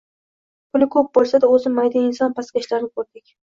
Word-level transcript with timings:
Puli 0.75 0.87
ko‘p 0.95 1.11
bo‘lsa-da, 1.19 1.51
o‘zi 1.59 1.73
«mayda» 1.77 2.03
inson 2.09 2.37
pastkashlarni 2.41 2.93
ko‘rdik. 2.97 3.33